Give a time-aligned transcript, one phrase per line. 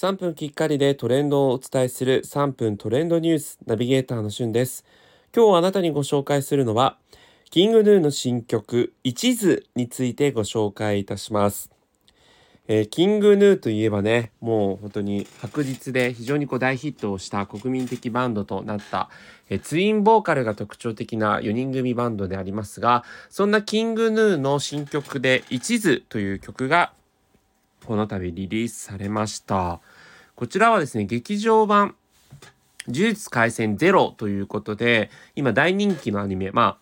[0.00, 4.86] 3分きっかりでトレンドをお伝えする3分トレンドニュースナビゲーターのしゅんです。
[5.36, 6.96] 今日あなたにご紹介するのは、
[7.50, 11.70] キングヌーの新曲、一途についてご紹介いたします。
[12.66, 19.10] えー、キングヌーといえばね、もう本当に白日で非常にこう大ヒットをした国民的バンドとなった、
[19.50, 26.94] えー、ツインボーカルが特徴的な4人組バンドでありますが、そんなキングヌーの新曲で一途という曲が
[27.84, 29.80] この度リリースされました。
[30.34, 31.94] こちらはですね、劇場版、
[32.86, 36.78] 呪術廻戦ゼロということで、今大人気のアニメ、まあ、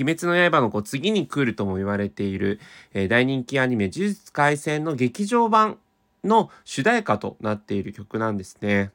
[0.00, 2.60] 鬼滅の刃のこう次に来るとも言われている、
[2.94, 5.78] えー、大人気アニメ呪術廻戦の劇場版
[6.24, 8.90] の主題歌となっている曲なんですね。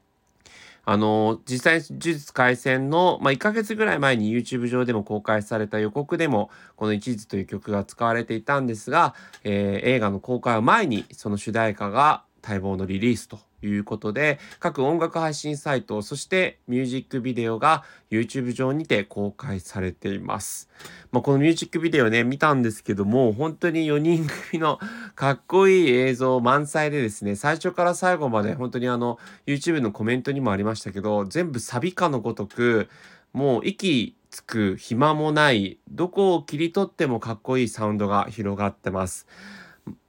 [0.90, 9.14] あの、実際、呪術廻戦の、まあ、1ヶ月ぐらい前に YouTube 上でも公開された予告でも、この一途という曲が使われていたんですが、
[9.44, 20.70] えー、映画の公開を前に、その主題歌が待望のリリースということで、各音楽配信サイト、そしてミュージックビデオが YouTube 上にて公開されています。
[21.12, 24.80] まあ、このミュージックビデオね、見たんですけども、本当に4人組の
[25.16, 32.90] かっこいい映像満載でですね、最初から最後まで本当にあの、YouTube のコメントにもありましたけど、全部サビかのごとく、
[33.34, 39.26] もう息つく暇もない、どこを切り取ってもかっこいいサウンドが広がってます。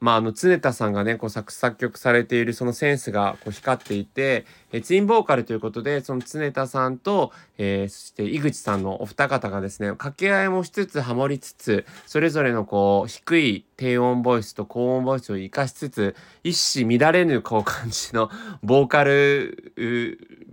[0.01, 18.31] まあ、あの常田さんがねこう作作曲されているそのセンスがこう光っていて、えツインボーカルということでその常田さんと、えー、そして井口さんのお二方がですね掛け合いもしつつハモりつつそれぞれのこう低い低音ボイスと高音ボイスを生かしつつ一糸乱れぬこう感じの
[18.63, 19.73] ボーカル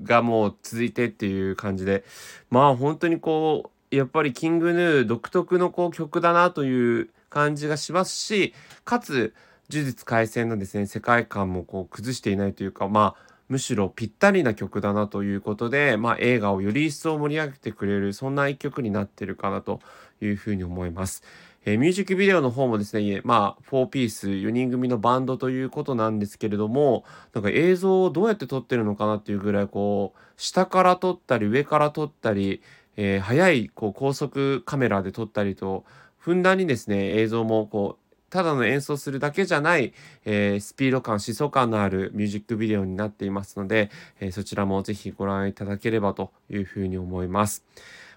[0.03, 2.03] がもう続いてっていう感じで
[2.50, 9.34] まあ本当にこうやっぱりキングヌー独特のこう曲だなという感じがしますしかつ
[9.70, 19.81] 呪術廻戦のですね世界観もこう崩していないというかまあむしろぴったりな曲だなということで、まあ、映画をより一層盛り上げてくれるそんな一曲になってるかなと
[20.22, 21.24] いうふうに思います。
[21.68, 32.62] えー、ミュージックビデオの方もですね、まあ、4ピース、4人組のバンドということなんですけれども、なんか映像をどうやって撮ってるのかなっていうぐらい、こう、下から撮ったり、上から撮ったり、
[32.97, 35.86] えー、速いこう高速カメラで撮ったりと、
[36.25, 39.94] ふんだんにですね、映像もこう、ただの演奏するだけじゃない、
[40.25, 47.63] えー、スピード感、疾走感のあるミュージックビデオになっていますので、えー、そちらもぜひご覧いただければというふうに思います。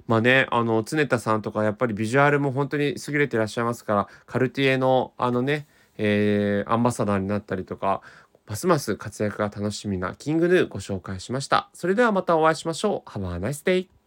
[0.06, 5.66] まあね、あの、常田さんとかやっぱりビジュアルも本当に優れてらっしゃいますから、カルティエのあのね、
[5.98, 8.00] えー、アンバサダーになったりとか、
[8.46, 11.68] ますます活躍が楽しみなキングヌーご紹介しました。
[11.74, 13.10] それではまたお会いしましょう。
[13.10, 13.97] Have a nice day!